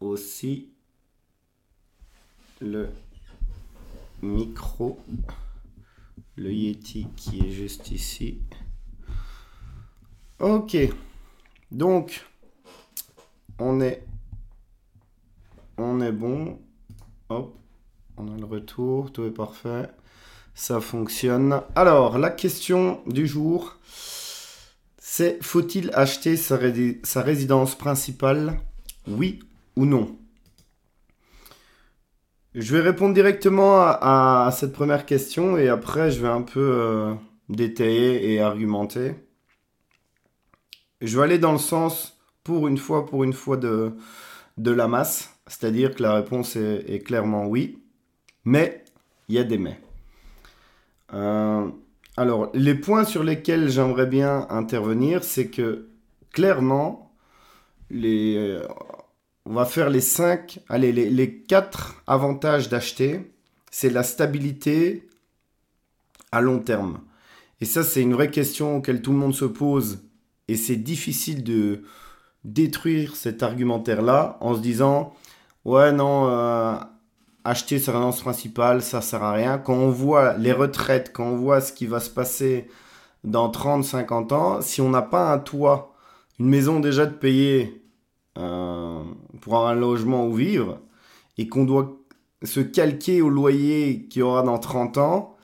aussi 0.00 0.70
le 2.60 2.88
micro, 4.22 5.00
le 6.36 6.52
Yeti 6.52 7.06
qui 7.16 7.40
est 7.40 7.50
juste 7.50 7.90
ici. 7.90 8.40
Ok, 10.40 10.76
donc 11.70 12.24
on 13.58 13.80
est, 13.80 14.04
on 15.76 16.00
est 16.00 16.12
bon. 16.12 16.60
Hop, 17.28 17.56
on 18.16 18.32
a 18.34 18.36
le 18.38 18.44
retour, 18.44 19.12
tout 19.12 19.24
est 19.24 19.30
parfait. 19.30 19.90
Ça 20.54 20.80
fonctionne. 20.80 21.60
Alors, 21.76 22.18
la 22.18 22.30
question 22.30 23.02
du 23.06 23.26
jour, 23.26 23.76
c'est 24.98 25.42
faut-il 25.42 25.90
acheter 25.92 26.36
sa, 26.36 26.58
sa 27.04 27.22
résidence 27.22 27.76
principale? 27.76 28.60
Oui 29.06 29.40
non 29.84 30.16
Je 32.54 32.76
vais 32.76 32.82
répondre 32.82 33.14
directement 33.14 33.80
à, 33.80 34.50
cette 34.52 34.72
première 34.72 35.06
question 35.06 35.56
et 35.56 35.68
après 35.68 36.10
je 36.10 36.20
vais 36.20 36.28
un 36.28 36.42
peu 36.42 36.60
euh, 36.60 37.14
détailler 37.48 38.32
et 38.32 38.40
argumenter. 38.40 39.14
Je 41.00 41.16
vais 41.16 41.24
aller 41.24 41.38
dans 41.38 41.52
le 41.52 41.58
sens 41.58 42.18
pour 42.42 42.66
une 42.66 42.78
fois, 42.78 43.06
pour 43.06 43.24
une 43.24 43.32
fois 43.32 43.56
de, 43.56 43.92
de 44.56 44.70
la 44.70 44.88
masse, 44.88 45.38
c'est-à-dire 45.46 45.94
que 45.94 46.02
la 46.02 46.14
réponse 46.14 46.56
est, 46.56 47.04
clairement 47.04 47.46
oui, 47.46 47.78
mais 48.44 48.84
il 49.28 49.36
y 49.36 49.38
a 49.38 49.44
des 49.44 49.58
mais. 49.58 49.78
Euh, 51.14 51.68
alors, 52.16 52.50
les 52.52 52.74
points 52.74 53.04
sur 53.04 53.22
lesquels 53.22 53.68
j'aimerais 53.68 54.06
bien 54.06 54.46
intervenir, 54.50 55.22
c'est 55.22 55.48
que 55.48 55.88
clairement, 56.32 57.12
les, 57.90 58.58
on 59.48 59.54
va 59.54 59.64
faire 59.64 59.88
les 59.88 60.02
5, 60.02 60.60
allez, 60.68 60.92
les, 60.92 61.08
les 61.08 61.38
4 61.38 62.02
avantages 62.06 62.68
d'acheter. 62.68 63.32
C'est 63.70 63.88
la 63.88 64.02
stabilité 64.02 65.08
à 66.30 66.42
long 66.42 66.58
terme. 66.58 67.00
Et 67.62 67.64
ça, 67.64 67.82
c'est 67.82 68.02
une 68.02 68.12
vraie 68.12 68.30
question 68.30 68.76
auquel 68.76 69.00
tout 69.00 69.12
le 69.12 69.16
monde 69.16 69.34
se 69.34 69.46
pose. 69.46 70.04
Et 70.48 70.56
c'est 70.56 70.76
difficile 70.76 71.44
de 71.44 71.82
détruire 72.44 73.16
cet 73.16 73.42
argumentaire-là 73.42 74.36
en 74.40 74.54
se 74.54 74.60
disant, 74.60 75.14
ouais, 75.64 75.92
non, 75.92 76.28
euh, 76.28 76.76
acheter 77.44 77.78
sa 77.78 77.92
résidence 77.92 78.20
principale, 78.20 78.82
ça 78.82 79.00
sert 79.00 79.22
à 79.22 79.32
rien. 79.32 79.56
Quand 79.56 79.74
on 79.74 79.90
voit 79.90 80.36
les 80.36 80.52
retraites, 80.52 81.10
quand 81.14 81.24
on 81.24 81.36
voit 81.36 81.62
ce 81.62 81.72
qui 81.72 81.86
va 81.86 82.00
se 82.00 82.10
passer 82.10 82.68
dans 83.24 83.48
30, 83.48 83.82
50 83.82 84.32
ans, 84.32 84.60
si 84.60 84.82
on 84.82 84.90
n'a 84.90 85.02
pas 85.02 85.32
un 85.32 85.38
toit, 85.38 85.94
une 86.38 86.50
maison 86.50 86.80
déjà 86.80 87.06
de 87.06 87.14
payer 87.14 87.82
euh, 88.36 89.02
un 89.56 89.74
logement 89.74 90.26
où 90.26 90.34
vivre 90.34 90.80
et 91.36 91.48
qu'on 91.48 91.64
doit 91.64 91.96
se 92.42 92.60
calquer 92.60 93.22
au 93.22 93.28
loyer 93.28 94.06
qu'il 94.08 94.20
y 94.20 94.22
aura 94.22 94.42
dans 94.42 94.58
30 94.58 94.98
ans, 94.98 95.36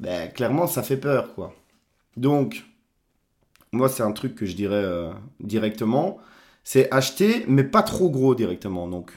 ben, 0.00 0.30
clairement, 0.30 0.66
ça 0.66 0.82
fait 0.82 0.96
peur, 0.96 1.34
quoi. 1.34 1.54
Donc, 2.16 2.64
moi, 3.72 3.88
c'est 3.88 4.02
un 4.02 4.12
truc 4.12 4.34
que 4.34 4.46
je 4.46 4.54
dirais 4.54 4.74
euh, 4.74 5.12
directement, 5.40 6.18
c'est 6.64 6.90
acheter, 6.92 7.44
mais 7.48 7.64
pas 7.64 7.82
trop 7.82 8.10
gros 8.10 8.34
directement. 8.34 8.88
Donc, 8.88 9.12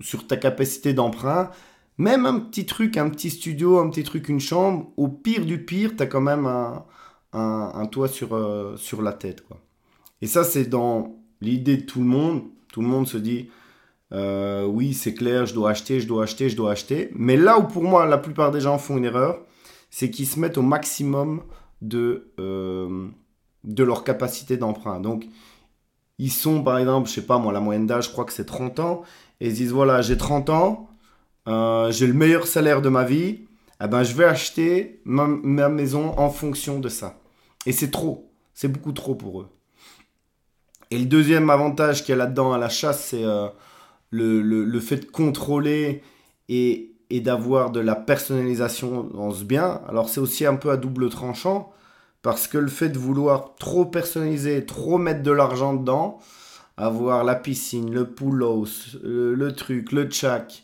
sur 0.00 0.26
ta 0.26 0.36
capacité 0.36 0.92
d'emprunt, 0.92 1.50
même 1.98 2.26
un 2.26 2.40
petit 2.40 2.66
truc, 2.66 2.96
un 2.96 3.10
petit 3.10 3.30
studio, 3.30 3.78
un 3.78 3.88
petit 3.90 4.02
truc, 4.02 4.28
une 4.28 4.40
chambre, 4.40 4.92
au 4.96 5.08
pire 5.08 5.44
du 5.44 5.64
pire, 5.64 5.96
tu 5.96 6.02
as 6.02 6.06
quand 6.06 6.20
même 6.20 6.46
un, 6.46 6.84
un, 7.32 7.86
toit 7.86 8.08
sur, 8.08 8.34
euh, 8.34 8.76
sur 8.76 9.02
la 9.02 9.12
tête, 9.12 9.42
quoi. 9.46 9.58
Et 10.22 10.26
ça, 10.26 10.44
c'est 10.44 10.64
dans 10.64 11.16
l'idée 11.40 11.76
de 11.76 11.82
tout 11.82 12.00
le 12.00 12.06
monde, 12.06 12.44
tout 12.74 12.82
le 12.82 12.88
monde 12.88 13.06
se 13.06 13.18
dit 13.18 13.50
euh, 14.10 14.64
oui, 14.66 14.94
c'est 14.94 15.14
clair, 15.14 15.46
je 15.46 15.54
dois 15.54 15.70
acheter, 15.70 16.00
je 16.00 16.08
dois 16.08 16.24
acheter, 16.24 16.48
je 16.48 16.56
dois 16.56 16.72
acheter. 16.72 17.08
Mais 17.14 17.36
là 17.36 17.56
où 17.60 17.68
pour 17.68 17.84
moi 17.84 18.04
la 18.04 18.18
plupart 18.18 18.50
des 18.50 18.60
gens 18.60 18.78
font 18.78 18.96
une 18.96 19.04
erreur, 19.04 19.38
c'est 19.90 20.10
qu'ils 20.10 20.26
se 20.26 20.40
mettent 20.40 20.58
au 20.58 20.62
maximum 20.62 21.44
de, 21.82 22.32
euh, 22.40 23.06
leur 23.78 24.02
capacité 24.02 24.56
d'emprunt. 24.56 24.98
Donc, 24.98 25.24
ils 26.18 26.32
sont 26.32 26.64
par 26.64 26.78
exemple, 26.78 27.08
je 27.08 27.14
sais 27.14 27.26
pas 27.26 27.38
moi, 27.38 27.52
la 27.52 27.60
moyenne 27.60 27.86
d'âge, 27.86 28.06
je 28.06 28.10
crois 28.10 28.24
que 28.24 28.32
c'est 28.32 28.44
30 28.44 28.80
ans, 28.80 29.02
et 29.40 29.46
ils 29.48 29.54
disent 29.54 29.70
voilà, 29.72 30.02
j'ai 30.02 30.16
30 30.16 30.50
ans, 30.50 30.88
euh, 31.46 31.92
j'ai 31.92 32.08
le 32.08 32.14
meilleur 32.14 32.48
salaire 32.48 32.82
de 32.82 32.88
ma 32.88 33.04
vie, 33.04 33.46
eh 33.80 33.86
ben, 33.86 34.02
je 34.02 34.14
vais 34.14 34.24
acheter 34.24 35.00
ma 35.04 35.68
maison 35.68 36.18
en 36.18 36.30
fonction 36.30 36.80
de 36.80 36.88
ça. 36.88 37.20
Et 37.66 37.72
c'est 37.72 37.92
trop, 37.92 38.32
c'est 38.52 38.68
beaucoup 38.68 38.92
trop 38.92 39.14
pour 39.14 39.42
eux. 39.42 39.48
Et 40.94 40.98
le 40.98 41.06
deuxième 41.06 41.50
avantage 41.50 42.04
qu'il 42.04 42.10
y 42.10 42.12
a 42.12 42.16
là-dedans 42.18 42.52
à 42.52 42.58
la 42.58 42.68
chasse, 42.68 43.06
c'est 43.06 43.24
euh, 43.24 43.48
le, 44.10 44.78
fait 44.78 44.98
de 44.98 45.04
contrôler 45.06 46.04
et, 46.48 46.92
d'avoir 47.10 47.72
de 47.72 47.80
la 47.80 47.96
personnalisation 47.96 49.02
dans 49.02 49.32
ce 49.32 49.42
bien. 49.42 49.80
Alors 49.88 50.08
c'est 50.08 50.20
aussi 50.20 50.46
un 50.46 50.54
peu 50.54 50.70
à 50.70 50.76
double 50.76 51.08
tranchant, 51.08 51.72
parce 52.22 52.46
que 52.46 52.58
le 52.58 52.68
fait 52.68 52.90
de 52.90 52.98
vouloir 52.98 53.56
trop 53.56 53.84
personnaliser, 53.84 54.64
trop 54.66 54.96
mettre 54.96 55.24
de 55.24 55.32
l'argent 55.32 55.74
dedans, 55.74 56.20
avoir 56.76 57.24
la 57.24 57.34
piscine, 57.34 57.92
le 57.92 58.06
pool 58.06 58.44
house, 58.44 58.96
le, 59.02 59.50
truc, 59.50 59.90
le 59.90 60.04
tchak, 60.04 60.62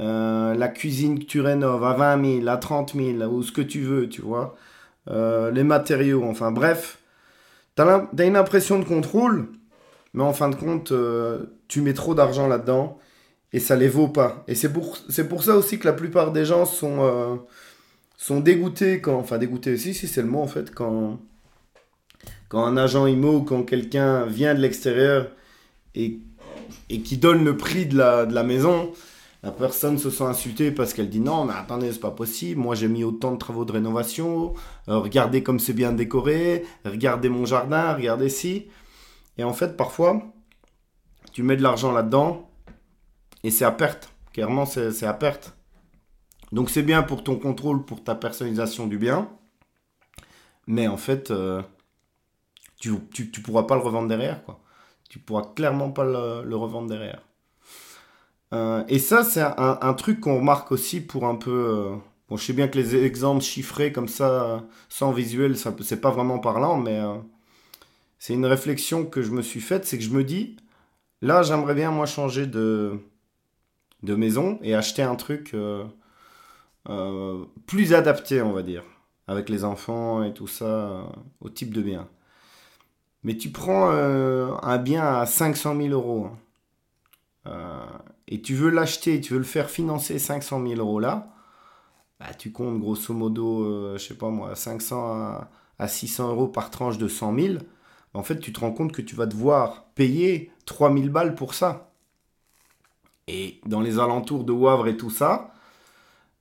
euh, 0.00 0.54
la 0.54 0.66
cuisine 0.66 1.20
que 1.20 1.24
tu 1.24 1.40
rénoves 1.40 1.84
à 1.84 1.92
20 1.92 2.40
000, 2.40 2.48
à 2.48 2.56
30 2.56 2.94
000, 2.96 3.32
ou 3.32 3.44
ce 3.44 3.52
que 3.52 3.62
tu 3.62 3.82
veux, 3.82 4.08
tu 4.08 4.22
vois, 4.22 4.56
euh, 5.08 5.52
les 5.52 5.62
matériaux, 5.62 6.24
enfin 6.24 6.50
bref, 6.50 6.98
tu 7.76 7.82
as, 7.82 8.24
une 8.24 8.36
impression 8.36 8.80
de 8.80 8.84
contrôle 8.84 9.46
mais 10.14 10.22
en 10.22 10.32
fin 10.32 10.48
de 10.48 10.54
compte, 10.54 10.92
euh, 10.92 11.46
tu 11.68 11.80
mets 11.80 11.94
trop 11.94 12.14
d'argent 12.14 12.46
là-dedans 12.48 12.98
et 13.52 13.60
ça 13.60 13.76
les 13.76 13.88
vaut 13.88 14.08
pas. 14.08 14.44
Et 14.48 14.54
c'est 14.54 14.72
pour, 14.72 14.98
c'est 15.08 15.28
pour 15.28 15.42
ça 15.44 15.56
aussi 15.56 15.78
que 15.78 15.86
la 15.86 15.92
plupart 15.92 16.32
des 16.32 16.44
gens 16.44 16.64
sont, 16.66 16.98
euh, 17.02 17.36
sont 18.16 18.40
dégoûtés 18.40 19.00
quand. 19.00 19.18
Enfin, 19.18 19.38
dégoûtés 19.38 19.74
aussi, 19.74 19.94
si 19.94 20.08
c'est 20.08 20.22
le 20.22 20.28
mot 20.28 20.40
en 20.40 20.46
fait, 20.46 20.74
quand, 20.74 21.18
quand 22.48 22.64
un 22.64 22.76
agent 22.76 23.06
IMO 23.06 23.38
ou 23.38 23.42
quand 23.42 23.62
quelqu'un 23.62 24.26
vient 24.26 24.54
de 24.54 24.60
l'extérieur 24.60 25.30
et, 25.94 26.18
et 26.90 27.00
qui 27.00 27.16
donne 27.16 27.44
le 27.44 27.56
prix 27.56 27.86
de 27.86 27.96
la, 27.96 28.26
de 28.26 28.34
la 28.34 28.42
maison. 28.42 28.92
La 29.44 29.52
personne 29.52 29.98
se 29.98 30.10
sent 30.10 30.24
insultée 30.24 30.72
parce 30.72 30.92
qu'elle 30.92 31.08
dit 31.08 31.20
non, 31.20 31.44
mais 31.44 31.52
attendez, 31.56 31.92
c'est 31.92 32.00
pas 32.00 32.10
possible. 32.10 32.60
Moi, 32.60 32.74
j'ai 32.74 32.88
mis 32.88 33.04
autant 33.04 33.32
de 33.32 33.38
travaux 33.38 33.64
de 33.64 33.70
rénovation. 33.70 34.54
Euh, 34.88 34.98
regardez 34.98 35.44
comme 35.44 35.60
c'est 35.60 35.74
bien 35.74 35.92
décoré. 35.92 36.64
Regardez 36.84 37.28
mon 37.28 37.46
jardin. 37.46 37.94
Regardez 37.94 38.30
si. 38.30 38.66
Et 39.38 39.44
en 39.44 39.52
fait, 39.52 39.76
parfois, 39.76 40.20
tu 41.32 41.42
mets 41.42 41.56
de 41.56 41.62
l'argent 41.62 41.92
là-dedans 41.92 42.50
et 43.44 43.50
c'est 43.50 43.64
à 43.64 43.70
perte. 43.70 44.12
Clairement, 44.32 44.66
c'est 44.66 45.06
à 45.06 45.14
perte. 45.14 45.56
Donc 46.52 46.70
c'est 46.70 46.82
bien 46.82 47.02
pour 47.02 47.22
ton 47.22 47.36
contrôle, 47.36 47.84
pour 47.84 48.02
ta 48.02 48.14
personnalisation 48.14 48.86
du 48.86 48.98
bien. 48.98 49.28
Mais 50.66 50.88
en 50.88 50.96
fait, 50.96 51.30
euh, 51.30 51.62
tu, 52.80 52.98
tu, 53.10 53.42
pourras 53.42 53.64
pas 53.64 53.74
le 53.74 53.80
revendre 53.80 54.08
derrière. 54.08 54.44
Quoi. 54.44 54.60
Tu 55.08 55.18
pourras 55.18 55.42
clairement 55.54 55.90
pas 55.90 56.04
le, 56.04 56.54
revendre 56.56 56.88
derrière. 56.88 57.22
Euh, 58.54 58.84
et 58.88 58.98
ça, 58.98 59.24
c'est 59.24 59.42
un, 59.42 59.94
truc 59.94 60.20
qu'on 60.20 60.36
remarque 60.38 60.72
aussi 60.72 61.00
pour 61.00 61.26
un 61.26 61.36
peu... 61.36 61.50
Euh, 61.50 61.96
bon, 62.28 62.36
je 62.36 62.44
sais 62.44 62.52
bien 62.52 62.68
que 62.68 62.78
les 62.78 62.96
exemples 62.96 63.42
chiffrés 63.42 63.92
comme 63.92 64.08
ça, 64.08 64.64
sans 64.88 65.12
visuel, 65.12 65.56
ça 65.56 65.74
c'est 65.82 66.00
pas 66.00 66.10
vraiment 66.10 66.38
parlant, 66.38 66.76
mais 66.76 67.00
c'est 68.18 68.34
une 68.34 68.46
réflexion 68.46 69.04
que 69.06 69.22
je 69.22 69.30
me 69.30 69.42
suis 69.42 69.60
faite, 69.60 69.84
c'est 69.84 69.98
que 69.98 70.04
je 70.04 70.10
me 70.10 70.24
dis, 70.24 70.56
là 71.22 71.42
j'aimerais 71.42 71.74
bien 71.74 71.90
moi 71.90 72.06
changer 72.06 72.46
de, 72.46 73.00
maison 74.02 74.58
et 74.62 74.74
acheter 74.74 75.02
un 75.02 75.14
truc 75.14 75.52
euh, 75.54 75.84
euh, 76.88 77.44
plus 77.66 77.94
adapté, 77.94 78.42
on 78.42 78.52
va 78.52 78.62
dire, 78.62 78.82
avec 79.28 79.48
les 79.48 79.64
enfants 79.64 80.22
et 80.22 80.34
tout 80.34 80.48
ça, 80.48 80.64
euh, 80.64 81.02
au 81.40 81.48
type 81.48 81.72
de 81.72 81.82
bien. 81.82 82.08
Mais 83.24 83.36
tu 83.36 83.50
prends 83.50 83.90
un 83.90 84.78
bien 84.78 85.04
à 85.04 85.26
500 85.26 85.76
000 85.76 85.88
euros 85.88 86.28
hein, 87.44 87.86
et 88.28 88.40
tu 88.42 88.54
veux 88.54 88.70
l'acheter, 88.70 89.20
tu 89.20 89.32
veux 89.32 89.40
le 89.40 89.44
faire 89.44 89.70
financer 89.70 90.20
500 90.20 90.64
000 90.66 90.80
euros 90.80 91.00
là, 91.00 91.34
bah, 92.20 92.32
tu 92.38 92.52
comptes 92.52 92.78
grosso 92.78 93.12
modo, 93.12 93.96
je 93.98 93.98
sais 93.98 94.14
pas 94.14 94.30
moi, 94.30 94.54
500 94.54 95.12
à, 95.12 95.50
à 95.80 95.88
600 95.88 96.28
euros 96.28 96.46
par 96.48 96.70
tranche 96.70 96.96
de 96.96 97.08
100 97.08 97.38
000 97.38 97.54
en 98.14 98.22
fait, 98.22 98.40
tu 98.40 98.52
te 98.52 98.60
rends 98.60 98.72
compte 98.72 98.92
que 98.92 99.02
tu 99.02 99.14
vas 99.16 99.26
devoir 99.26 99.84
payer 99.94 100.50
3000 100.66 101.10
balles 101.10 101.34
pour 101.34 101.54
ça. 101.54 101.92
Et 103.28 103.60
dans 103.66 103.80
les 103.80 103.98
alentours 103.98 104.44
de 104.44 104.52
Wavre 104.52 104.88
et 104.88 104.96
tout 104.96 105.10
ça, 105.10 105.52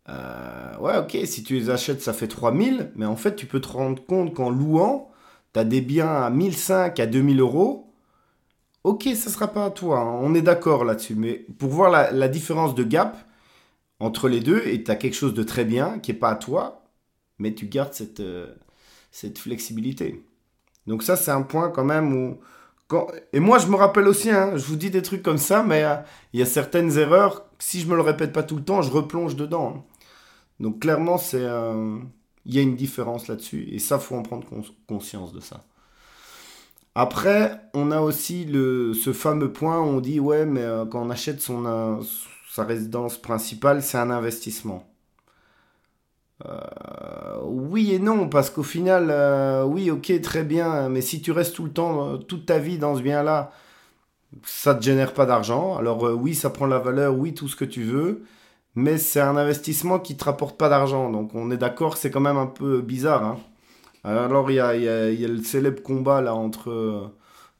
euh, 0.10 0.78
ouais, 0.80 0.98
ok, 0.98 1.18
si 1.26 1.44
tu 1.44 1.56
les 1.56 1.70
achètes, 1.70 2.02
ça 2.02 2.14
fait 2.14 2.28
3000, 2.28 2.92
mais 2.96 3.06
en 3.06 3.16
fait, 3.16 3.36
tu 3.36 3.46
peux 3.46 3.60
te 3.60 3.68
rendre 3.68 4.04
compte 4.06 4.34
qu'en 4.34 4.50
louant, 4.50 5.12
tu 5.54 5.60
as 5.60 5.66
des 5.66 5.82
biens 5.82 6.24
à 6.24 6.30
1500, 6.30 6.94
à 6.98 7.06
2000 7.06 7.40
euros. 7.42 7.94
Ok, 8.84 9.04
ça 9.16 9.30
sera 9.30 9.48
pas 9.48 9.66
à 9.66 9.72
toi, 9.72 10.00
hein, 10.00 10.20
on 10.22 10.34
est 10.34 10.42
d'accord 10.42 10.86
là-dessus, 10.86 11.16
mais 11.16 11.46
pour 11.60 11.70
voir 11.70 11.92
la, 11.92 12.28
différence 12.30 12.74
de 12.74 12.84
gap 12.84 13.18
entre 14.00 14.30
les 14.30 14.40
deux, 14.40 14.64
et 14.66 14.84
tu 14.84 14.92
as 14.92 14.96
quelque 14.96 15.16
chose 15.16 15.34
de 15.34 15.44
très 15.44 15.66
bien 15.66 16.00
qui 16.00 16.12
n'est 16.14 16.20
pas 16.20 16.32
à 16.32 16.36
toi, 16.36 16.84
mais 17.40 17.54
tu 17.54 17.68
gardes 17.68 17.94
cette, 17.94 18.22
euh, 18.22 18.56
cette 19.12 19.40
flexibilité. 19.40 20.24
Donc 20.88 21.04
ça, 21.04 21.16
c'est 21.16 21.32
un 21.32 21.42
point 21.44 21.70
quand 21.70 21.84
même 21.84 22.14
où 22.14 22.40
quand... 22.88 23.08
Et 23.34 23.40
moi, 23.40 23.60
je 23.60 23.68
me 23.68 23.76
rappelle 23.76 24.08
aussi, 24.08 24.30
hein, 24.30 24.54
je 24.56 24.66
vous 24.66 24.78
dis 24.78 24.90
des 24.90 25.02
trucs 25.02 25.22
comme 25.22 25.38
ça, 25.38 25.64
mais 25.64 25.84
euh, 25.84 25.96
il 26.34 26.40
y 26.40 26.44
a 26.44 26.46
certaines 26.46 26.98
erreurs, 26.98 27.46
si 27.60 27.82
je 27.82 27.88
me 27.88 27.96
le 27.96 28.02
répète 28.02 28.34
pas 28.34 28.44
tout 28.44 28.56
le 28.56 28.64
temps, 28.64 28.82
je 28.82 28.92
replonge 28.92 29.36
dedans. 29.36 29.86
Donc 30.60 30.80
clairement, 30.80 31.18
c'est, 31.18 31.44
euh, 31.44 31.98
il 32.46 32.56
y 32.56 32.60
a 32.60 32.62
une 32.62 32.76
différence 32.76 33.28
là-dessus, 33.28 33.68
et 33.70 33.80
ça, 33.80 34.00
faut 34.00 34.16
en 34.16 34.24
prendre 34.24 34.48
conscience 34.88 35.34
de 35.34 35.42
ça. 35.42 35.66
Après, 36.96 37.62
on 37.74 37.92
a 37.92 38.00
aussi 38.02 38.46
le, 38.46 38.94
ce 38.94 39.14
fameux 39.14 39.52
point 39.54 39.80
où 39.80 39.84
on 39.84 40.00
dit, 40.00 40.20
ouais, 40.20 40.46
mais 40.46 40.64
euh, 40.64 40.86
quand 40.86 41.02
on 41.02 41.10
achète 41.12 41.42
son, 41.42 42.02
sa 42.50 42.64
résidence 42.64 43.18
principale, 43.20 43.84
c'est 43.84 44.00
un 44.00 44.10
investissement. 44.10 44.88
Euh, 47.38 47.42
oui 47.46 47.94
et 47.94 48.00
non, 48.00 48.30
parce 48.30 48.50
qu'au 48.50 48.64
final, 48.64 49.08
euh, 49.12 49.64
oui, 49.64 49.92
ok, 49.92 50.22
très 50.22 50.44
bien, 50.44 50.90
mais 50.90 51.02
si 51.02 51.22
tu 51.22 51.32
restes 51.32 51.56
tout 51.56 51.66
le 51.66 51.72
temps, 51.72 52.14
euh, 52.14 52.18
toute 52.18 52.46
ta 52.46 52.60
vie 52.60 52.78
dans 52.78 52.96
ce 52.96 53.02
bien-là, 53.02 53.52
ça 54.44 54.74
ne 54.74 54.80
te 54.80 54.84
génère 54.86 55.14
pas 55.14 55.26
d'argent. 55.26 55.78
Alors 55.78 56.04
oui, 56.04 56.36
ça 56.36 56.50
prend 56.50 56.68
la 56.68 56.80
valeur, 56.80 57.16
oui, 57.18 57.34
tout 57.34 57.48
ce 57.48 57.56
que 57.56 57.66
tu 57.66 57.84
veux, 57.84 58.24
mais 58.76 58.98
c'est 58.98 59.22
un 59.22 59.38
investissement 59.38 60.00
qui 60.00 60.14
ne 60.14 60.20
te 60.20 60.26
rapporte 60.26 60.58
pas 60.58 60.70
d'argent. 60.70 61.12
Donc 61.12 61.36
on 61.36 61.52
est 61.52 61.58
d'accord, 61.58 61.98
c'est 61.98 62.12
quand 62.12 62.20
même 62.22 62.38
un 62.38 62.48
peu 62.48 62.82
bizarre. 62.82 63.26
Hein. 63.26 63.40
Alors 64.04 64.52
il 64.52 64.56
y 64.56 64.60
a, 64.60 64.74
le 64.74 65.44
célèbre 65.44 65.82
combat 65.84 66.22
là 66.22 66.36
entre 66.36 67.12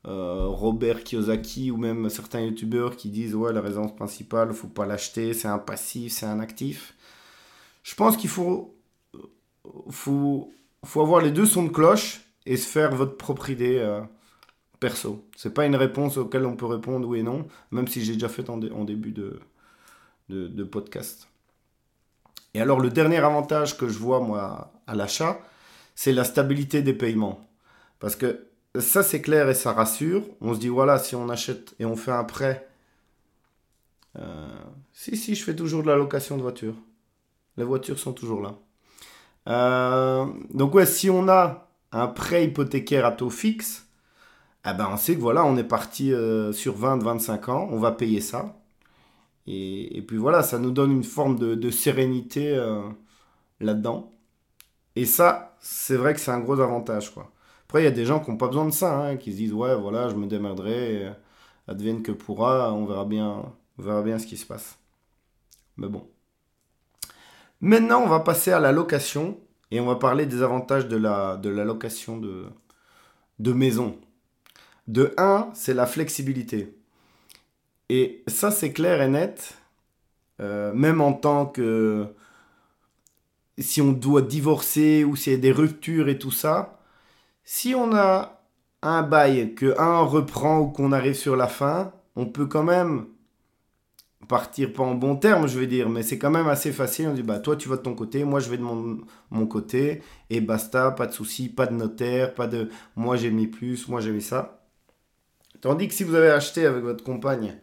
Robert 0.06 1.04
Kiyosaki 1.04 1.72
ou 1.72 1.78
même 1.78 2.10
certains 2.10 2.42
youtubeurs 2.42 2.96
qui 2.96 3.10
disent 3.10 3.36
ouais 3.36 3.54
la 3.54 3.62
résidence 3.62 3.96
principale, 3.96 4.54
faut 4.54 4.68
pas 4.68 4.86
l'acheter, 4.86 5.34
c'est 5.34 5.48
un 5.50 5.60
passif, 5.60 6.14
c'est 6.14 6.26
un 6.26 6.40
actif. 6.40 6.96
Je 7.84 7.96
pense 7.96 8.18
qu'il 8.18 8.30
faut, 8.30 8.77
faut, 9.90 10.54
faut 10.86 11.02
avoir 11.02 11.22
les 11.22 11.32
deux 11.32 11.46
sons 11.46 11.64
de 11.64 11.70
cloche 11.70 12.22
et 12.46 12.58
se 12.58 12.68
faire 12.68 12.96
votre 12.96 13.18
propre 13.18 13.50
idée 13.50 13.78
euh, 13.80 14.02
perso. 14.80 15.26
C'est 15.36 15.54
pas 15.54 15.66
une 15.66 15.76
réponse 15.76 16.18
auquel 16.18 16.46
on 16.46 16.56
peut 16.56 16.66
répondre 16.66 17.08
oui 17.08 17.20
et 17.20 17.24
non, 17.24 17.48
même 17.72 17.88
si 17.88 18.04
j'ai 18.04 18.14
déjà 18.14 18.30
fait 18.30 18.50
en, 18.50 18.58
début 18.58 19.12
de, 19.12 19.40
de, 20.30 20.48
de, 20.48 20.64
podcast. 20.64 21.28
Et 22.54 22.62
alors 22.62 22.80
le 22.80 22.90
dernier 22.90 23.18
avantage 23.18 23.78
que 23.78 23.88
je 23.88 23.98
vois 23.98 24.20
moi 24.20 24.72
à 24.88 24.96
l'achat, 24.96 25.40
c'est 25.96 26.14
la 26.14 26.24
stabilité 26.24 26.82
des 26.82 26.94
paiements. 26.94 27.48
Parce 28.00 28.16
que 28.16 28.48
ça 28.80 29.04
c'est 29.04 29.22
clair 29.22 29.50
et 29.50 29.56
ça 29.56 29.74
rassure. 29.74 30.24
On 30.42 30.54
se 30.54 30.60
dit 30.60 30.68
voilà, 30.70 31.00
si 31.00 31.16
on 31.16 31.30
achète 31.30 31.76
et 31.80 31.86
on 31.86 31.96
fait 31.96 32.12
un 32.12 32.24
prêt, 32.24 32.68
euh, 34.18 34.48
si 34.94 35.18
si, 35.18 35.36
je 35.36 35.44
fais 35.44 35.56
toujours 35.56 35.84
de 35.84 35.88
la 35.88 35.96
location 35.96 36.38
de 36.38 36.42
voiture. 36.42 36.76
Les 37.58 37.64
voitures 37.64 38.00
sont 38.00 38.14
toujours 38.14 38.42
là. 38.42 38.56
Euh, 39.48 40.26
donc 40.54 40.76
ouais, 40.76 40.86
si 40.86 41.10
on 41.10 41.28
a 41.30 41.70
un 41.92 42.08
prêt 42.08 42.46
hypothécaire 42.46 43.06
à 43.06 43.12
taux 43.12 43.30
fixe, 43.30 43.88
eh 44.66 44.74
ben 44.74 44.90
on 44.92 44.98
sait 44.98 45.16
que 45.16 45.22
voilà, 45.22 45.46
on 45.46 45.58
est 45.58 45.64
parti 45.64 46.14
euh, 46.14 46.52
sur 46.54 46.78
20-25 46.78 47.52
ans, 47.52 47.70
on 47.72 47.80
va 47.80 47.92
payer 47.92 48.22
ça. 48.22 48.60
Et, 49.48 50.04
puis 50.08 50.18
voilà, 50.18 50.44
ça 50.44 50.60
nous 50.60 50.72
donne 50.72 50.92
une 50.92 51.04
forme 51.06 51.40
de, 51.40 51.70
sérénité 51.72 52.56
euh, 52.56 52.82
là-dedans. 53.62 54.14
Et 54.96 55.06
ça, 55.06 55.58
c'est 55.62 55.96
vrai 55.98 56.14
que 56.14 56.20
c'est 56.20 56.32
un 56.32 56.40
gros 56.42 56.60
avantage. 56.60 57.14
Quoi. 57.14 57.32
Après, 57.68 57.82
il 57.82 57.86
y 57.86 57.88
a 57.88 57.92
des 57.92 58.06
gens 58.06 58.20
qui 58.20 58.32
n'ont 58.32 58.38
pas 58.38 58.48
besoin 58.48 58.66
de 58.66 58.72
ça, 58.72 58.98
hein, 59.00 59.18
qui 59.18 59.32
se 59.32 59.38
disent, 59.38 59.54
ouais, 59.54 59.76
voilà, 59.76 60.10
je 60.10 60.16
me 60.16 60.28
démerderai, 60.28 61.14
advienne 61.68 62.04
que 62.04 62.12
pourra, 62.12 62.74
on 62.74 62.86
verra 62.86 63.06
bien, 63.06 63.44
on 63.80 63.84
verra 63.84 64.04
bien 64.04 64.20
ce 64.20 64.28
qui 64.28 64.38
se 64.38 64.46
passe. 64.46 64.80
Mais 65.78 65.88
bon. 65.88 66.08
Maintenant, 67.62 68.02
on 68.04 68.08
va 68.08 68.20
passer 68.20 68.52
à 68.52 68.60
la 68.60 68.72
location 68.72 69.40
et 69.72 69.80
on 69.80 69.86
va 69.86 69.96
parler 69.96 70.26
des 70.26 70.42
avantages 70.44 70.88
de 70.88 70.98
la, 70.98 71.38
de 71.38 71.50
la 71.50 71.66
location 71.66 72.18
de, 72.18 72.46
de 73.40 73.54
maison. 73.54 73.98
De 74.88 75.14
1, 75.18 75.50
c'est 75.54 75.74
la 75.74 75.86
flexibilité. 75.86 76.76
Et 77.90 78.24
ça, 78.28 78.52
c'est 78.52 78.72
clair 78.74 79.02
et 79.02 79.08
net. 79.08 79.56
Euh, 80.42 80.74
même 80.74 81.02
en 81.02 81.14
tant 81.14 81.46
que... 81.46 82.08
Si 83.60 83.82
on 83.82 83.92
doit 83.92 84.22
divorcer 84.22 85.04
ou 85.04 85.16
s'il 85.16 85.34
y 85.34 85.36
a 85.36 85.40
des 85.40 85.52
ruptures 85.52 86.10
et 86.10 86.20
tout 86.20 86.32
ça, 86.32 86.80
si 87.44 87.74
on 87.74 87.92
a 87.96 88.44
un 88.84 89.02
bail 89.02 89.56
que 89.56 89.74
un 89.80 90.02
reprend 90.02 90.60
ou 90.60 90.68
qu'on 90.68 90.92
arrive 90.92 91.16
sur 91.16 91.36
la 91.36 91.48
fin, 91.48 91.92
on 92.16 92.28
peut 92.28 92.46
quand 92.46 92.64
même 92.64 93.08
partir 94.28 94.74
pas 94.74 94.84
en 94.84 94.96
bon 94.96 95.16
terme, 95.16 95.48
je 95.48 95.58
veux 95.58 95.68
dire, 95.68 95.90
mais 95.90 96.04
c'est 96.04 96.18
quand 96.18 96.30
même 96.30 96.48
assez 96.48 96.72
facile. 96.72 97.08
On 97.08 97.14
dit, 97.14 97.24
bah, 97.24 97.40
toi, 97.40 97.56
tu 97.56 97.70
vas 97.70 97.78
de 97.78 97.82
ton 97.82 97.96
côté, 97.96 98.24
moi, 98.24 98.40
je 98.40 98.50
vais 98.50 98.58
de 98.58 98.64
mon, 98.64 99.48
côté, 99.48 100.02
et 100.30 100.42
basta, 100.42 100.92
pas 100.92 101.08
de 101.08 101.14
souci, 101.14 101.50
pas 101.50 101.68
de 101.68 101.74
notaire, 101.74 102.34
pas 102.34 102.48
de 102.48 102.70
moi, 102.96 103.16
j'ai 103.16 103.32
mis 103.32 103.48
plus, 103.48 103.88
moi, 103.88 104.02
j'ai 104.02 104.12
mis 104.12 104.22
ça. 104.22 104.66
Tandis 105.62 105.88
que 105.88 105.94
si 105.94 106.04
vous 106.04 106.16
avez 106.16 106.30
acheté 106.30 106.66
avec 106.66 106.84
votre 106.84 107.04
compagne 107.04 107.58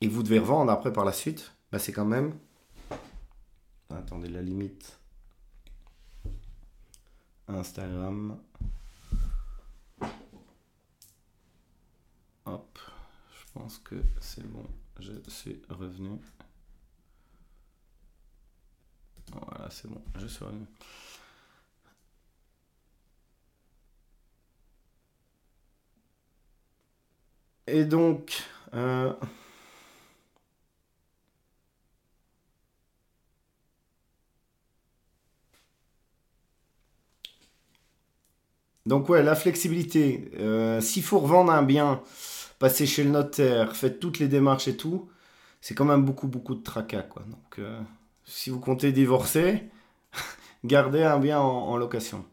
et 0.00 0.08
vous 0.08 0.22
devez 0.22 0.38
revendre 0.38 0.70
après 0.70 0.92
par 0.92 1.04
la 1.04 1.12
suite, 1.12 1.52
bah, 1.72 1.78
c'est 1.78 1.92
quand 1.92 2.04
même. 2.04 2.34
Attendez, 3.90 4.28
la 4.28 4.42
limite. 4.42 4.98
Instagram. 7.48 8.38
Hop, 12.44 12.78
je 13.32 13.52
pense 13.52 13.78
que 13.78 13.96
c'est 14.20 14.46
bon 14.46 14.64
je 14.98 15.12
suis 15.28 15.62
revenu. 15.68 16.18
Voilà, 19.32 19.68
c'est 19.70 19.88
bon, 19.88 20.02
je 20.18 20.26
suis 20.26 20.44
revenu. 20.44 20.66
Et 27.66 27.84
donc, 27.84 28.42
euh, 28.74 29.12
donc 38.86 39.08
ouais, 39.08 39.22
la 39.22 39.34
flexibilité. 39.34 40.30
Euh, 40.38 40.80
s'il 40.80 41.02
faut 41.02 41.18
revendre 41.20 41.52
un 41.52 41.62
bien 41.62 42.02
passer 42.58 42.86
chez 42.86 43.04
le 43.04 43.10
notaire, 43.10 43.76
faites 43.76 44.00
toutes 44.00 44.18
les 44.18 44.28
démarches 44.28 44.68
et 44.68 44.76
tout, 44.76 45.08
c'est 45.60 45.74
quand 45.74 45.84
même 45.84 46.04
beaucoup, 46.04 46.28
beaucoup 46.28 46.54
de 46.54 46.62
tracas. 46.62 47.02
Quoi. 47.02 47.22
Donc, 47.28 47.58
euh, 47.58 47.80
si 48.24 48.50
vous 48.50 48.60
comptez 48.60 48.92
divorcer, 48.92 49.64
gardez 50.64 51.02
un 51.02 51.18
bien 51.18 51.40
en, 51.40 51.76
location. 51.76 52.24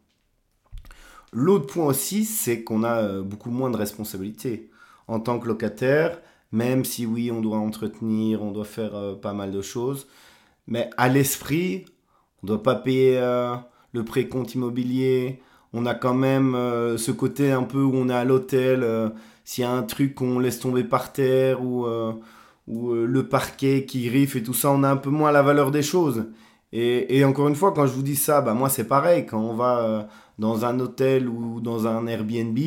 L'autre 1.31 1.67
point 1.67 1.85
aussi, 1.85 2.25
c'est 2.25 2.63
qu'on 2.63 2.83
a 2.83 3.01
euh, 3.01 3.21
beaucoup 3.21 3.51
moins 3.51 3.69
de 3.69 3.77
responsabilités. 3.77 4.69
En 5.07 5.19
tant 5.19 5.39
que 5.39 5.47
locataire, 5.47 6.19
même 6.51 6.85
si 6.85 7.05
oui, 7.05 7.31
on 7.31 7.41
doit 7.41 7.57
entretenir, 7.57 8.41
on 8.41 8.51
doit 8.51 8.65
faire 8.65 8.95
euh, 8.95 9.15
pas 9.15 9.33
mal 9.33 9.51
de 9.51 9.61
choses, 9.61 10.07
mais 10.67 10.89
à 10.97 11.09
l'esprit, 11.09 11.85
on 12.41 12.47
ne 12.47 12.47
doit 12.47 12.63
pas 12.63 12.75
payer 12.75 13.19
le 13.93 14.03
précompte 14.03 14.55
immobilier. 14.55 15.41
On 15.75 15.85
a 15.85 15.93
quand 15.93 16.13
même 16.13 16.53
ce 16.97 17.11
côté 17.11 17.51
un 17.51 17.63
peu 17.63 17.81
où 17.81 17.93
on 17.93 18.09
est 18.09 18.13
à 18.13 18.23
l'hôtel 18.23 19.11
s'il 19.45 19.63
y 19.63 19.67
a 19.67 19.71
un 19.71 19.83
truc 19.83 20.15
qu'on 20.15 20.39
laisse 20.39 20.59
tomber 20.59 20.83
par 20.83 21.13
terre 21.13 21.63
ou, 21.63 21.85
euh, 21.85 22.13
ou 22.67 22.91
euh, 22.91 23.05
le 23.05 23.29
parquet 23.29 23.85
qui 23.85 24.05
griffe 24.07 24.35
et 24.35 24.43
tout 24.43 24.55
ça, 24.55 24.71
on 24.71 24.83
a 24.83 24.89
un 24.89 24.97
peu 24.97 25.11
moins 25.11 25.31
la 25.31 25.43
valeur 25.43 25.71
des 25.71 25.83
choses. 25.83 26.25
Et, 26.77 27.23
encore 27.23 27.47
une 27.47 27.55
fois, 27.55 27.71
quand 27.71 27.87
je 27.87 27.93
vous 27.93 28.01
dis 28.01 28.17
ça, 28.17 28.41
bah 28.41 28.53
moi 28.53 28.67
c'est 28.67 28.83
pareil. 28.83 29.25
Quand 29.25 29.39
on 29.39 29.53
va 29.53 29.79
euh, 29.79 30.03
dans 30.39 30.65
un 30.65 30.77
hôtel 30.81 31.29
ou 31.29 31.61
dans 31.61 31.87
un 31.87 32.05
Airbnb, 32.05 32.57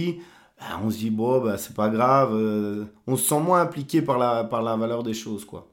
bah, 0.59 0.81
on 0.83 0.91
se 0.91 0.97
dit, 0.97 1.11
bon, 1.11 1.43
bah, 1.43 1.59
c'est 1.59 1.75
pas 1.75 1.91
grave. 1.91 2.33
on 3.07 3.17
se 3.17 3.29
sent 3.29 3.41
moins 3.41 3.61
impliqué 3.61 4.01
par 4.01 4.17
la, 4.17 4.45
par 4.45 4.63
la 4.63 4.77
valeur 4.77 5.03
des 5.03 5.13
choses. 5.13 5.45
quoi. 5.45 5.69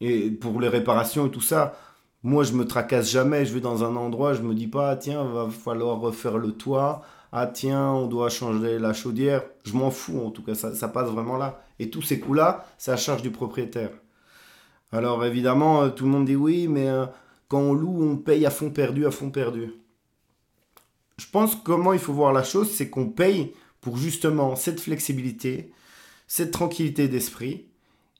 Et 0.00 0.30
pour 0.30 0.60
les 0.62 0.68
réparations 0.68 1.26
et 1.26 1.30
tout 1.30 1.42
ça, 1.42 1.74
moi 2.22 2.44
je 2.44 2.52
me 2.52 2.66
tracasse 2.66 3.10
jamais. 3.10 3.44
Je 3.44 3.54
vais 3.54 3.60
dans 3.60 3.84
un 3.84 3.96
endroit, 3.96 4.34
je 4.34 4.42
me 4.42 4.54
dis 4.54 4.68
pas, 4.68 4.96
tiens, 4.96 5.24
va 5.24 5.48
falloir 5.50 6.00
refaire 6.00 6.38
le 6.38 6.52
toit 6.52 7.02
ah 7.32 7.46
tiens, 7.46 7.90
on 7.92 8.06
doit 8.06 8.28
changer 8.28 8.78
la 8.78 8.92
chaudière. 8.92 9.42
Je 9.64 9.72
m'en 9.72 9.90
fous 9.90 10.20
en 10.20 10.30
tout 10.30 10.42
cas, 10.42 10.54
ça, 10.54 10.88
passe 10.88 11.08
vraiment 11.08 11.38
là. 11.38 11.64
Et 11.78 11.88
tous 11.88 12.02
ces 12.02 12.20
coûts-là, 12.20 12.66
c'est 12.76 12.92
à 12.92 12.96
charge 12.96 13.22
du 13.22 13.30
propriétaire. 13.30 13.90
Alors 14.92 15.24
évidemment, 15.24 15.82
euh, 15.82 15.88
tout 15.88 16.04
le 16.04 16.10
monde 16.10 16.26
dit 16.26 16.36
oui, 16.36 16.68
mais 16.68 16.88
euh, 16.88 17.06
quand 17.48 17.60
on 17.60 17.72
loue, 17.72 18.04
on 18.04 18.18
paye 18.18 18.44
à 18.44 18.50
fond 18.50 18.70
perdu, 18.70 19.06
à 19.06 19.10
fond 19.10 19.30
perdu. 19.30 19.72
Je 21.16 21.26
pense 21.32 21.56
comment 21.56 21.94
il 21.94 21.98
faut 21.98 22.12
voir 22.12 22.34
la 22.34 22.44
chose, 22.44 22.70
c'est 22.70 22.90
qu'on 22.90 23.08
paye 23.08 23.54
pour 23.80 23.96
justement 23.96 24.54
cette 24.54 24.80
flexibilité, 24.80 25.72
cette 26.26 26.50
tranquillité 26.50 27.08
d'esprit. 27.08 27.66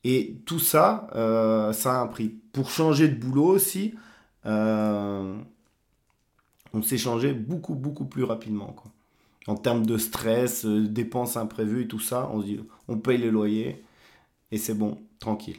Et 0.05 0.37
tout 0.47 0.59
ça, 0.59 1.09
euh, 1.15 1.73
ça 1.73 2.01
a 2.01 2.03
un 2.03 2.07
prix. 2.07 2.29
Pour 2.53 2.71
changer 2.71 3.09
de 3.09 3.15
boulot 3.15 3.47
aussi, 3.47 3.95
on 4.45 5.45
s'est 6.83 6.99
changé 6.99 7.33
beaucoup, 7.33 7.75
beaucoup 7.75 8.07
plus 8.07 8.25
rapidement. 8.25 8.75
En 9.47 9.57
termes 9.57 9.85
de 9.85 9.99
stress, 9.99 10.65
euh, 10.65 10.87
dépenses 10.87 11.37
imprévues 11.37 11.83
et 11.83 11.89
tout 11.89 11.99
ça, 11.99 12.31
on 12.33 12.41
se 12.41 12.47
dit, 12.47 12.61
on 12.89 12.99
paye 12.99 13.19
les 13.19 13.31
loyers 13.31 13.85
et 14.53 14.59
c'est 14.59 14.75
bon, 14.75 14.99
tranquille. 15.19 15.59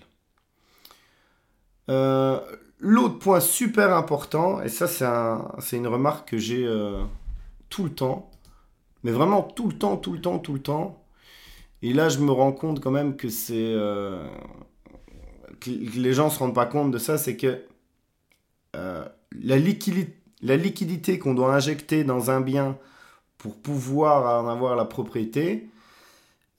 Euh, 1.89 2.39
l'autre 2.79 3.19
point 3.19 3.41
super 3.41 3.93
important, 3.93 4.61
et 4.61 4.69
ça 4.69 4.87
c'est 5.59 5.77
une 5.77 5.87
remarque 5.87 6.29
que 6.29 6.37
j'ai 6.37 6.65
euh, 6.65 7.03
tout 7.69 7.83
le 7.83 7.93
temps, 7.93 8.31
Mais 9.03 9.11
vraiment 9.11 9.43
tout 9.43 9.67
le 9.67 9.77
temps, 9.77 9.97
tout 9.97 10.13
le 10.13 10.21
temps, 10.21 10.39
tout 10.39 10.53
le 10.53 10.61
temps. 10.61 11.02
Et 11.83 11.91
là, 11.91 12.07
je 12.07 12.19
me 12.19 12.31
rends 12.31 12.53
compte 12.53 12.79
quand 12.79 12.91
même 12.91 13.17
que 13.17 13.27
c'est... 13.27 13.73
Euh, 13.75 14.25
que 15.59 15.69
les 15.69 16.13
gens 16.13 16.25
ne 16.25 16.29
se 16.29 16.39
rendent 16.39 16.55
pas 16.55 16.65
compte 16.65 16.91
de 16.91 16.97
ça, 16.97 17.17
c'est 17.17 17.35
que 17.35 17.61
euh, 18.77 19.03
la, 19.41 19.57
liquidité, 19.57 21.19
qu'on 21.19 21.33
doit 21.33 21.53
injecter 21.53 22.05
dans 22.05 22.31
un 22.31 22.39
bien 22.39 22.77
pour 23.37 23.57
pouvoir 23.57 24.43
en 24.43 24.47
avoir 24.47 24.77
la 24.77 24.85
propriété, 24.85 25.69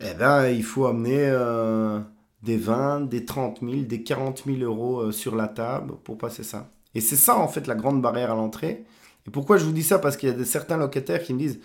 eh 0.00 0.14
ben, 0.14 0.48
il 0.48 0.62
faut 0.62 0.84
amener 0.84 1.26
euh, 1.30 2.00
des 2.42 2.58
20, 2.58 3.08
des 3.08 3.24
30 3.24 3.60
000, 3.62 3.82
des 3.84 4.02
40 4.02 4.42
000 4.44 4.58
euros 4.58 5.10
sur 5.10 5.36
la 5.36 5.48
table 5.48 5.94
pour 6.04 6.18
passer 6.18 6.42
ça. 6.42 6.68
Et 6.94 7.00
c'est 7.00 7.16
ça, 7.16 7.38
en 7.38 7.48
fait, 7.48 7.66
la 7.66 7.74
grande 7.74 8.02
barrière 8.02 8.30
à 8.30 8.34
l'entrée. 8.34 8.84
Et 9.26 9.30
pourquoi 9.30 9.56
je 9.56 9.64
vous 9.64 9.72
dis 9.72 9.82
ça? 9.82 9.98
Parce 9.98 10.18
qu'il 10.18 10.28
y 10.28 10.32
a 10.32 10.34
des, 10.34 10.44
certains 10.44 10.76
locataires 10.76 11.22
qui 11.22 11.32
me 11.32 11.38
disent 11.38 11.60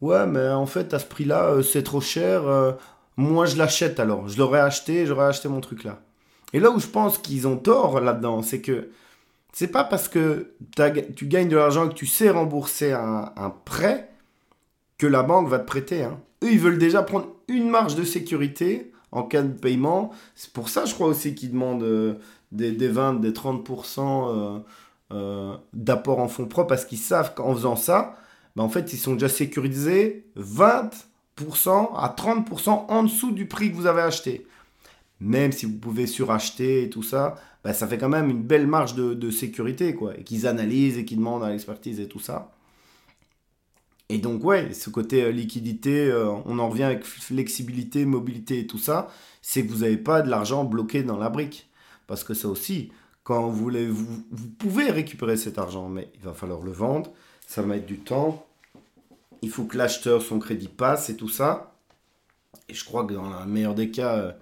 Ouais, 0.00 0.26
mais 0.26 0.48
en 0.48 0.66
fait, 0.66 0.92
à 0.92 0.98
ce 0.98 1.06
prix-là, 1.06 1.62
c'est 1.62 1.84
trop 1.84 2.00
cher. 2.00 2.42
Euh, 3.18 3.22
moi, 3.22 3.46
je 3.46 3.56
l'achète 3.56 4.00
alors. 4.00 4.28
Je 4.28 4.38
l'aurais 4.38 4.60
acheté, 4.60 5.06
j'aurais 5.06 5.26
acheté 5.26 5.48
mon 5.48 5.60
truc 5.60 5.84
là. 5.84 6.00
Et 6.52 6.60
là 6.60 6.70
où 6.70 6.78
je 6.78 6.86
pense 6.86 7.18
qu'ils 7.18 7.46
ont 7.48 7.56
tort 7.56 8.00
là-dedans, 8.00 8.42
c'est 8.42 8.60
que 8.60 8.90
c'est 9.52 9.68
pas 9.68 9.84
parce 9.84 10.08
que 10.08 10.52
tu 11.16 11.26
gagnes 11.26 11.48
de 11.48 11.56
l'argent 11.56 11.86
et 11.86 11.88
que 11.88 11.94
tu 11.94 12.06
sais 12.06 12.30
rembourser 12.30 12.92
un, 12.92 13.54
prêt 13.64 14.10
que 14.98 15.06
la 15.06 15.22
banque 15.22 15.48
va 15.48 15.58
te 15.58 15.66
prêter. 15.66 16.04
Hein. 16.04 16.20
Eux, 16.44 16.52
ils 16.52 16.58
veulent 16.58 16.78
déjà 16.78 17.02
prendre 17.02 17.28
une 17.48 17.68
marge 17.68 17.94
de 17.94 18.04
sécurité 18.04 18.92
en 19.12 19.22
cas 19.22 19.42
de 19.42 19.52
paiement. 19.52 20.10
C'est 20.34 20.52
pour 20.52 20.68
ça, 20.68 20.84
je 20.84 20.94
crois 20.94 21.08
aussi 21.08 21.34
qu'ils 21.34 21.52
demandent 21.52 21.82
euh, 21.82 22.14
des, 22.52 22.72
des, 22.72 22.88
20, 22.88 23.14
des 23.14 23.32
30% 23.32 24.62
d'apport 25.72 26.18
en 26.20 26.28
fonds 26.28 26.46
propres 26.46 26.68
parce 26.68 26.84
qu'ils 26.84 26.98
savent 26.98 27.34
qu'en 27.34 27.54
faisant 27.54 27.76
ça, 27.76 28.16
ben, 28.56 28.64
en 28.64 28.68
fait, 28.68 28.92
ils 28.92 28.98
sont 28.98 29.12
déjà 29.12 29.28
sécurisés 29.28 30.26
20% 30.38 30.90
à 31.38 32.14
30% 32.16 32.86
en 32.88 33.02
dessous 33.02 33.32
du 33.32 33.46
prix 33.46 33.70
que 33.70 33.76
vous 33.76 33.86
avez 33.86 34.02
acheté. 34.02 34.46
Même 35.20 35.52
si 35.52 35.66
vous 35.66 35.78
pouvez 35.78 36.06
suracheter 36.06 36.84
et 36.84 36.90
tout 36.90 37.02
ça, 37.02 37.36
ben, 37.64 37.72
ça 37.72 37.86
fait 37.86 37.98
quand 37.98 38.08
même 38.08 38.30
une 38.30 38.42
belle 38.42 38.66
marge 38.66 38.94
de, 38.94 39.30
sécurité, 39.30 39.94
quoi. 39.94 40.16
Et 40.18 40.24
qu'ils 40.24 40.46
analysent 40.46 40.98
et 40.98 41.04
qu'ils 41.04 41.18
demandent 41.18 41.44
à 41.44 41.50
l'expertise 41.50 42.00
et 42.00 42.08
tout 42.08 42.20
ça. 42.20 42.52
Et 44.08 44.18
donc, 44.18 44.44
ouais, 44.44 44.72
ce 44.72 44.88
côté 44.88 45.24
euh, 45.24 45.32
liquidité, 45.32 46.06
euh, 46.06 46.30
on 46.44 46.60
en 46.60 46.68
revient 46.68 46.84
avec 46.84 47.04
flexibilité, 47.04 48.04
mobilité 48.04 48.60
et 48.60 48.66
tout 48.66 48.78
ça, 48.78 49.08
c'est 49.42 49.66
que 49.66 49.72
vous 49.72 49.80
n'avez 49.80 49.96
pas 49.96 50.22
de 50.22 50.30
l'argent 50.30 50.64
bloqué 50.64 51.02
dans 51.02 51.18
la 51.18 51.28
brique. 51.28 51.68
Parce 52.06 52.22
que 52.22 52.34
ça 52.34 52.46
aussi, 52.46 52.92
quand 53.24 53.48
vous, 53.48 53.64
voulez, 53.64 53.88
vous 53.88 54.22
pouvez 54.58 54.90
récupérer 54.90 55.36
cet 55.36 55.58
argent, 55.58 55.88
mais 55.88 56.08
il 56.14 56.20
va 56.20 56.34
falloir 56.34 56.62
le 56.62 56.70
vendre, 56.70 57.10
ça 57.48 57.62
va 57.62 57.68
mettre 57.68 57.86
du 57.86 57.98
temps. 57.98 58.46
Il 59.46 59.52
faut 59.52 59.62
que 59.62 59.78
l'acheteur, 59.78 60.22
son 60.22 60.40
crédit 60.40 60.66
passe 60.66 61.08
et 61.08 61.14
tout 61.14 61.28
ça. 61.28 61.72
Et 62.68 62.74
je 62.74 62.84
crois 62.84 63.04
que 63.04 63.14
dans 63.14 63.28
le 63.28 63.46
meilleur 63.46 63.76
des 63.76 63.92
cas, 63.92 64.16
euh, 64.16 64.32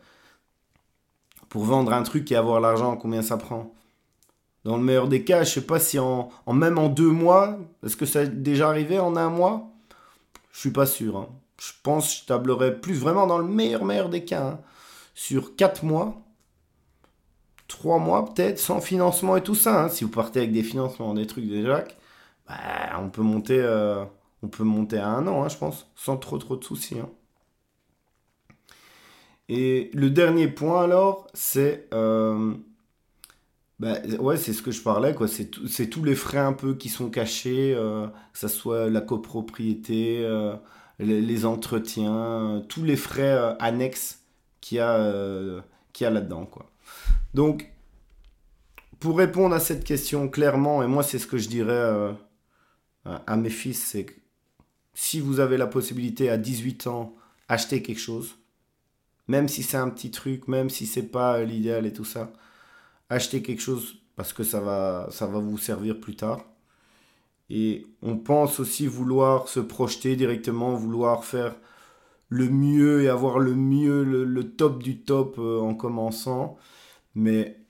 pour 1.50 1.64
vendre 1.64 1.92
un 1.92 2.02
truc 2.02 2.32
et 2.32 2.37
avoir 2.37 2.58
l'argent, 2.58 2.96
combien 2.96 3.20
ça 3.20 3.37
prend? 3.37 3.75
Dans 4.64 4.78
le 4.78 4.82
meilleur 4.82 5.06
des 5.08 5.23
cas, 5.23 5.44
je 5.44 5.50
sais 5.50 5.66
pas 5.66 5.78
si 5.78 5.99
en, 5.99 6.30
même 6.50 6.78
en 6.78 6.88
deux 6.88 7.11
mois, 7.11 7.58
est-ce 7.84 7.99
que 7.99 8.06
ça 8.06 8.23
est 8.23 8.28
déjà 8.28 8.70
arrivé 8.70 8.99
en 8.99 9.14
un 9.14 9.28
mois? 9.28 9.68
Je 10.52 10.61
suis 10.61 10.70
pas 10.70 10.87
sûr. 10.87 11.18
Hein. 11.18 11.28
Je 11.61 11.73
pense 11.82 12.14
que 12.14 12.20
je 12.23 12.26
tablerais 12.26 12.80
plus 12.80 12.94
vraiment 12.94 13.26
dans 13.26 13.37
le 13.37 13.44
meilleur 13.44 14.08
des 14.08 14.25
cas. 14.25 14.42
Hein. 14.42 14.61
Sur 15.14 15.54
quatre 15.54 15.84
mois, 15.84 16.16
trois 17.68 17.99
mois 17.99 18.25
peut-être, 18.25 18.58
sans 18.58 18.80
financement 18.80 19.37
et 19.37 19.42
tout 19.42 19.54
ça. 19.54 19.82
Hein. 19.84 19.88
Si 19.90 20.04
vous 20.04 20.11
partez 20.11 20.38
avec 20.38 20.52
des 20.52 20.62
financements, 20.62 21.12
des 21.12 21.26
trucs 21.26 21.46
déjà, 21.46 21.84
bah, 22.49 22.54
on 23.00 23.11
peut 23.11 23.20
monter, 23.20 23.61
euh, 23.61 24.02
on 24.45 24.49
peut 24.49 24.65
monter 24.65 24.99
à 24.99 25.09
un 25.09 25.27
an, 25.27 25.43
hein, 25.43 25.49
je 25.49 25.57
pense, 25.57 25.91
sans 25.97 26.19
trop 26.19 26.37
trop 26.39 26.57
de 26.57 26.65
soucis. 26.65 26.99
Hein. 26.99 27.09
Et 29.49 29.91
le 29.95 30.11
dernier 30.11 30.49
point 30.49 30.83
alors, 30.83 31.29
c'est 31.33 31.89
euh, 31.95 32.55
bah, 33.79 33.97
ouais, 34.21 34.37
c'est 34.37 34.53
ce 34.53 34.63
que 34.63 34.71
je 34.71 34.83
parlais, 34.83 35.15
quoi. 35.15 35.29
C'est, 35.29 35.51
tous 35.89 36.05
les 36.05 36.15
frais 36.15 36.39
un 36.39 36.53
peu 36.53 36.75
qui 36.75 36.89
sont 36.91 37.09
cachés, 37.11 37.75
euh, 37.75 38.07
que 38.33 38.39
ce 38.39 38.49
soit 38.49 38.91
la 38.91 39.01
copropriété, 39.01 40.29
les, 40.99 41.47
entretiens, 41.47 42.63
tous 42.69 42.85
les 42.85 42.97
frais 42.97 43.57
annexes 43.61 44.21
qu'il 44.61 44.79
y 44.79 44.81
a, 44.81 45.63
y 46.01 46.05
a 46.05 46.11
là-dedans, 46.11 46.47
quoi. 46.47 46.71
Donc, 47.33 47.73
pour 49.01 49.19
répondre 49.19 49.55
à 49.55 49.61
cette 49.61 49.85
question 49.85 50.29
clairement, 50.29 50.83
et 50.83 50.87
moi 50.87 51.03
c'est 51.03 51.19
ce 51.19 51.27
que 51.27 51.37
je 51.37 51.49
dirais 51.49 52.15
à 53.05 53.37
mes 53.37 53.51
fils, 53.51 53.83
c'est 53.83 54.05
que 54.05 54.15
si 54.95 55.21
vous 55.21 55.41
avez 55.41 55.57
la 55.57 55.67
possibilité 55.67 56.31
à 56.31 56.37
18 56.37 56.87
ans, 56.87 57.15
acheter 57.49 57.83
quelque 57.83 58.01
chose, 58.01 58.37
même 59.29 59.49
si 59.49 59.63
c'est 59.63 59.77
un 59.77 59.91
petit 59.91 60.11
truc, 60.11 60.49
même 60.49 60.71
si 60.71 60.87
c'est 60.87 61.11
pas 61.11 61.43
l'idéal 61.43 61.87
et 61.87 61.93
tout 61.93 62.05
ça, 62.05 62.33
achetez 63.09 63.43
quelque 63.43 63.63
chose 63.63 63.97
parce 64.17 64.33
que 64.33 64.45
ça 64.45 64.61
va, 64.61 65.09
ça 65.11 65.27
va 65.27 65.39
vous 65.39 65.59
servir 65.59 65.99
plus 65.99 66.17
tard. 66.17 66.45
Et 67.51 67.87
on 68.03 68.17
pense 68.17 68.61
aussi 68.61 68.87
vouloir 68.87 69.49
se 69.49 69.61
projeter 69.61 70.17
directement, 70.17 70.75
vouloir 70.75 71.25
faire 71.25 71.55
le 72.29 72.49
mieux 72.49 73.03
et 73.03 73.09
avoir 73.09 73.39
le 73.39 73.55
mieux, 73.55 74.03
le, 74.03 74.51
top 74.51 74.83
du 74.83 75.01
top 75.01 75.37
euh, 75.39 75.61
en 75.61 75.75
commençant. 75.75 76.57
Mais 77.15 77.61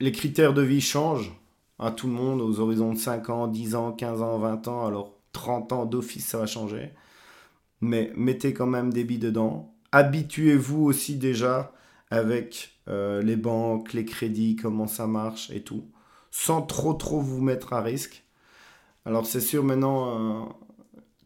les 0.00 0.12
critères 0.12 0.54
de 0.54 0.62
vie 0.62 0.80
changent 0.80 1.34
à 1.78 1.90
tout 1.90 2.06
le 2.06 2.12
monde 2.12 2.40
aux 2.40 2.60
horizons 2.60 2.92
de 2.92 2.98
5 2.98 3.28
ans, 3.30 3.46
10 3.48 3.74
ans, 3.74 3.92
15 3.92 4.22
ans, 4.22 4.38
20 4.38 4.68
ans. 4.68 4.86
Alors 4.86 5.17
30 5.32 5.72
ans 5.72 5.86
d'office, 5.86 6.26
ça 6.26 6.38
va 6.38 6.46
changer. 6.46 6.92
Mais 7.80 8.12
mettez 8.16 8.52
quand 8.54 8.66
même 8.66 8.92
des 8.92 9.04
billes 9.04 9.18
dedans. 9.18 9.74
Habituez-vous 9.92 10.84
aussi 10.84 11.16
déjà 11.16 11.72
avec 12.10 12.78
euh, 12.88 13.22
les 13.22 13.36
banques, 13.36 13.92
les 13.92 14.04
crédits, 14.04 14.56
comment 14.56 14.86
ça 14.86 15.06
marche 15.06 15.50
et 15.50 15.62
tout. 15.62 15.90
Sans 16.30 16.62
trop 16.62 16.94
trop 16.94 17.20
vous 17.20 17.40
mettre 17.40 17.72
à 17.72 17.82
risque. 17.82 18.24
Alors 19.04 19.26
c'est 19.26 19.40
sûr 19.40 19.64
maintenant, 19.64 20.46
euh, 20.46 20.46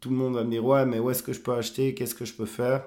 tout 0.00 0.10
le 0.10 0.16
monde 0.16 0.34
va 0.34 0.44
me 0.44 0.50
dire 0.50 0.64
ouais 0.64 0.86
mais 0.86 0.98
où 0.98 1.10
est-ce 1.10 1.22
que 1.22 1.32
je 1.32 1.40
peux 1.40 1.54
acheter? 1.54 1.94
Qu'est-ce 1.94 2.14
que 2.14 2.24
je 2.24 2.34
peux 2.34 2.46
faire? 2.46 2.84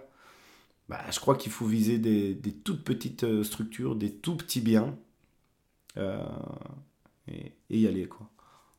Bah, 0.89 1.01
Je 1.12 1.19
crois 1.19 1.36
qu'il 1.36 1.51
faut 1.51 1.65
viser 1.65 1.98
des, 2.00 2.38
toutes 2.63 2.84
petites 2.84 3.24
euh, 3.24 3.43
structures, 3.43 3.95
des 3.95 4.12
tout 4.15 4.38
petits 4.38 4.62
biens 4.62 4.98
et, 7.27 7.53
y 7.69 7.88
aller 7.88 8.07
quoi. 8.07 8.29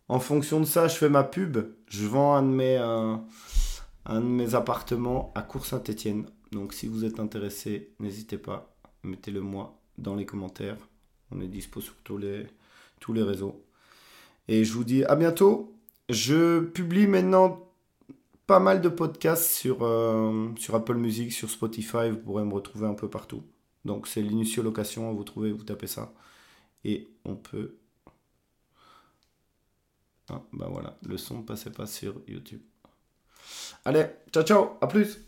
En 0.08 0.20
fonction 0.20 0.60
de 0.60 0.64
ça, 0.64 0.88
je 0.88 0.96
fais 0.96 1.08
ma 1.08 1.24
pub. 1.24 1.58
Je 1.88 2.06
vends 2.06 2.34
un 2.34 2.42
de 2.42 2.48
mes, 2.48 2.76
un, 2.76 3.24
de 4.06 4.20
mes 4.20 4.54
appartements 4.54 5.32
à 5.34 5.42
Cours-Saint-Étienne. 5.42 6.26
Donc 6.52 6.74
si 6.74 6.86
vous 6.86 7.04
êtes 7.04 7.18
intéressé, 7.18 7.92
n'hésitez 7.98 8.38
pas, 8.38 8.72
mettez-le 9.02 9.40
moi 9.40 9.80
dans 9.98 10.14
les 10.14 10.26
commentaires. 10.26 10.76
On 11.32 11.40
est 11.40 11.48
dispo 11.48 11.80
sur 11.80 11.94
tous 12.04 12.18
les, 12.18 12.46
tous 13.00 13.12
les 13.12 13.22
réseaux. 13.22 13.64
Et 14.48 14.64
je 14.64 14.72
vous 14.72 14.84
dis 14.84 15.04
à 15.04 15.16
bientôt. 15.16 15.72
Je 16.08 16.60
publie 16.60 17.08
maintenant 17.08 17.68
pas 18.46 18.60
mal 18.60 18.80
de 18.80 18.88
podcasts 18.88 19.50
sur, 19.50 19.78
euh, 19.82 20.54
Apple 20.72 20.94
Music, 20.94 21.32
sur 21.32 21.50
Spotify. 21.50 22.10
Vous 22.10 22.18
pourrez 22.18 22.44
me 22.44 22.54
retrouver 22.54 22.86
un 22.86 22.94
peu 22.94 23.10
partout. 23.10 23.42
Donc 23.84 24.06
c'est 24.06 24.22
l'initio 24.22 24.62
location, 24.62 25.12
vous 25.12 25.24
trouvez, 25.24 25.50
vous 25.50 25.64
tapez 25.64 25.88
ça. 25.88 26.12
Et 26.84 27.08
on 27.24 27.34
peut 27.34 27.76
ah, 30.30 30.42
bah 30.52 30.68
voilà, 30.70 30.96
le 31.06 31.16
son 31.16 31.42
passait 31.42 31.70
pas 31.70 31.86
sur 31.86 32.20
YouTube. 32.26 32.62
Allez, 33.84 34.06
ciao 34.32 34.42
ciao, 34.42 34.78
à 34.80 34.86
plus 34.86 35.25